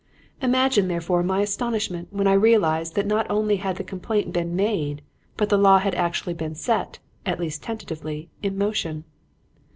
"Imagine, 0.41 0.87
therefore, 0.87 1.21
my 1.21 1.41
astonishment 1.43 2.07
when 2.09 2.25
I 2.25 2.33
realized 2.33 2.95
that 2.95 3.05
not 3.05 3.29
only 3.29 3.57
had 3.57 3.75
the 3.75 3.83
complaint 3.83 4.33
been 4.33 4.55
made, 4.55 5.03
but 5.37 5.49
the 5.49 5.59
law 5.59 5.77
had 5.77 5.93
actually 5.93 6.33
been 6.33 6.55
set 6.55 6.97
at 7.23 7.39
least 7.39 7.61
tentatively 7.61 8.27
in 8.41 8.57
motion. 8.57 9.03